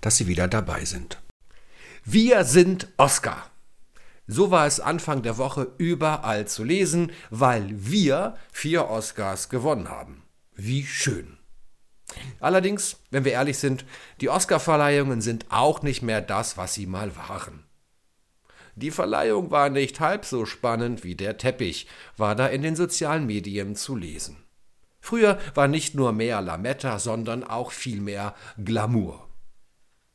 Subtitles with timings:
[0.00, 1.20] dass Sie wieder dabei sind.
[2.04, 3.50] Wir sind Oscar.
[4.26, 10.22] So war es Anfang der Woche überall zu lesen, weil wir vier Oscars gewonnen haben.
[10.54, 11.36] Wie schön.
[12.40, 13.84] Allerdings, wenn wir ehrlich sind,
[14.20, 17.64] die Oscarverleihungen sind auch nicht mehr das, was sie mal waren.
[18.76, 23.26] Die Verleihung war nicht halb so spannend wie der Teppich, war da in den sozialen
[23.26, 24.36] Medien zu lesen.
[25.00, 29.23] Früher war nicht nur mehr Lametta, sondern auch viel mehr Glamour.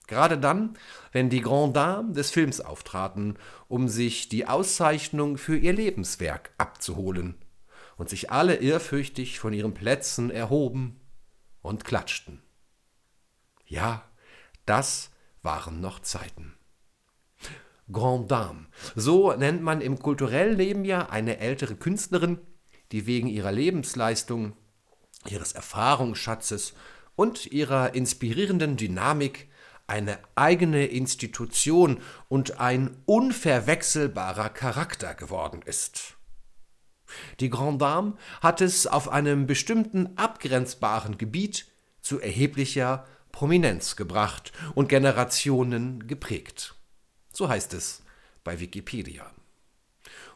[0.09, 0.75] Gerade dann,
[1.11, 3.37] wenn die Grand Dames des Films auftraten,
[3.67, 7.35] um sich die Auszeichnung für ihr Lebenswerk abzuholen,
[7.95, 10.99] und sich alle ehrfürchtig von ihren Plätzen erhoben
[11.61, 12.41] und klatschten.
[13.67, 14.03] Ja,
[14.65, 15.11] das
[15.43, 16.55] waren noch Zeiten.
[17.91, 18.65] Grand Dame,
[18.95, 22.39] so nennt man im kulturellen Leben ja eine ältere Künstlerin,
[22.91, 24.53] die wegen ihrer Lebensleistung,
[25.27, 26.73] ihres Erfahrungsschatzes
[27.15, 29.49] und ihrer inspirierenden Dynamik
[29.89, 36.15] eine eigene Institution und ein unverwechselbarer Charakter geworden ist.
[37.39, 41.65] Die Grande Dame hat es auf einem bestimmten abgrenzbaren Gebiet
[42.01, 46.75] zu erheblicher Prominenz gebracht und Generationen geprägt.
[47.33, 48.03] So heißt es
[48.43, 49.25] bei Wikipedia.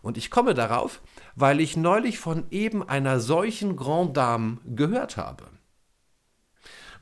[0.01, 1.01] Und ich komme darauf,
[1.35, 5.52] weil ich neulich von eben einer solchen Grande Dame gehört habe.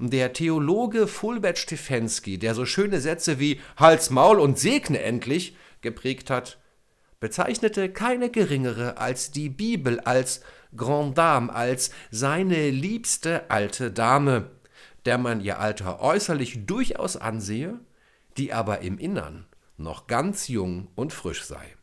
[0.03, 6.31] Der Theologe Fulbert Stefensky, der so schöne Sätze wie Hals, Maul und segne endlich geprägt
[6.31, 6.57] hat,
[7.19, 10.41] bezeichnete keine geringere als die Bibel als
[10.75, 14.49] Grande Dame, als seine liebste alte Dame,
[15.05, 17.79] der man ihr Alter äußerlich durchaus ansehe,
[18.37, 19.45] die aber im Innern
[19.77, 21.75] noch ganz jung und frisch sei.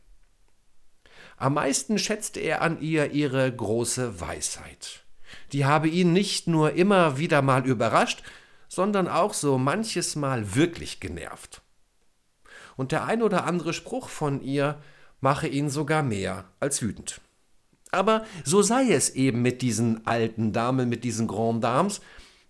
[1.37, 5.05] Am meisten schätzte er an ihr ihre große Weisheit.
[5.51, 8.23] Die habe ihn nicht nur immer wieder mal überrascht,
[8.67, 11.61] sondern auch so manches Mal wirklich genervt.
[12.77, 14.81] Und der ein oder andere Spruch von ihr
[15.19, 17.19] mache ihn sogar mehr als wütend.
[17.91, 22.01] Aber so sei es eben mit diesen alten Damen, mit diesen Grand Dames,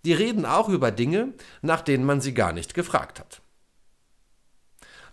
[0.06, 3.42] die reden auch über Dinge, nach denen man sie gar nicht gefragt hat.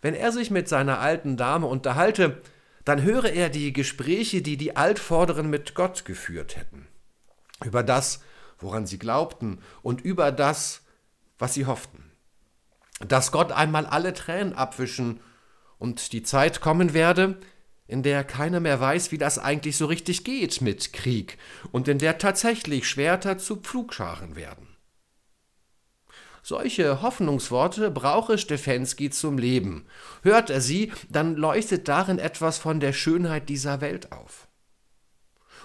[0.02, 2.42] Wenn er sich mit seiner alten Dame unterhalte,
[2.84, 6.86] dann höre er die Gespräche, die die Altvorderen mit Gott geführt hätten.
[7.64, 8.20] Über das,
[8.58, 10.82] woran sie glaubten und über das,
[11.38, 12.10] was sie hofften.
[13.00, 15.20] Dass Gott einmal alle Tränen abwischen
[15.78, 17.38] und die Zeit kommen werde,
[17.86, 21.38] in der keiner mehr weiß, wie das eigentlich so richtig geht mit Krieg
[21.72, 24.76] und in der tatsächlich Schwerter zu Pflugscharen werden.
[26.42, 29.86] Solche Hoffnungsworte brauche Stefensky zum Leben.
[30.22, 34.46] Hört er sie, dann leuchtet darin etwas von der Schönheit dieser Welt auf.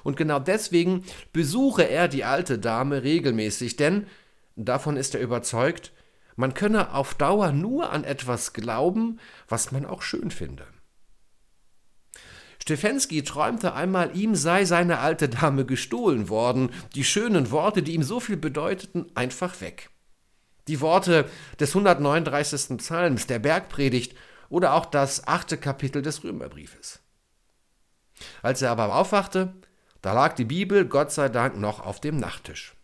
[0.03, 1.03] Und genau deswegen
[1.33, 4.07] besuche er die alte Dame regelmäßig, denn,
[4.55, 5.91] davon ist er überzeugt,
[6.35, 10.65] man könne auf Dauer nur an etwas glauben, was man auch schön finde.
[12.61, 18.03] Stefensky träumte einmal, ihm sei seine alte Dame gestohlen worden, die schönen Worte, die ihm
[18.03, 19.89] so viel bedeuteten, einfach weg.
[20.67, 21.27] Die Worte
[21.59, 22.77] des 139.
[22.77, 24.15] Psalms, der Bergpredigt
[24.49, 26.99] oder auch das achte Kapitel des Römerbriefes.
[28.43, 29.55] Als er aber aufwachte,
[30.01, 32.75] da lag die Bibel, Gott sei Dank, noch auf dem Nachttisch.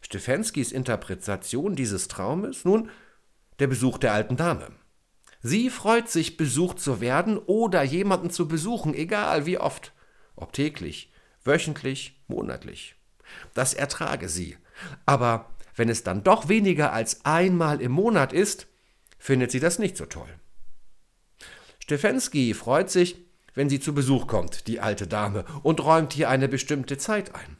[0.00, 2.64] Stefanskis Interpretation dieses Traumes?
[2.64, 2.90] Nun,
[3.58, 4.70] der Besuch der alten Dame.
[5.42, 9.92] Sie freut sich, besucht zu werden oder jemanden zu besuchen, egal wie oft,
[10.34, 11.12] ob täglich,
[11.44, 12.96] wöchentlich, monatlich.
[13.54, 14.56] Das ertrage sie.
[15.04, 18.66] Aber wenn es dann doch weniger als einmal im Monat ist,
[19.18, 20.28] findet sie das nicht so toll.
[21.78, 23.25] Stefensky freut sich,
[23.56, 27.56] wenn sie zu Besuch kommt, die alte Dame, und räumt hier eine bestimmte Zeit ein.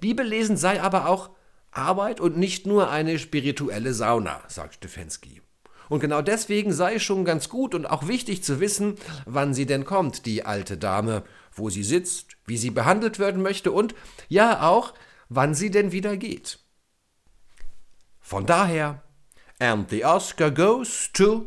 [0.00, 1.30] Bibellesen sei aber auch
[1.70, 5.42] Arbeit und nicht nur eine spirituelle Sauna, sagt Stefensky.
[5.88, 9.66] Und genau deswegen sei es schon ganz gut und auch wichtig zu wissen, wann sie
[9.66, 11.22] denn kommt, die alte Dame,
[11.52, 13.94] wo sie sitzt, wie sie behandelt werden möchte und
[14.28, 14.94] ja auch,
[15.28, 16.58] wann sie denn wieder geht.
[18.20, 19.02] Von daher,
[19.60, 21.46] and the Oscar goes to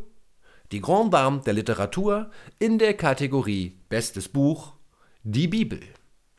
[0.71, 2.29] die Grand Dame der Literatur
[2.59, 4.73] in der Kategorie Bestes Buch,
[5.23, 5.81] die Bibel.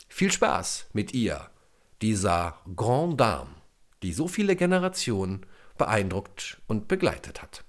[0.08, 1.50] Viel Spaß mit ihr,
[2.00, 3.50] dieser Grand Dame,
[4.02, 5.46] die so viele Generationen
[5.78, 7.64] beeindruckt und begleitet hat.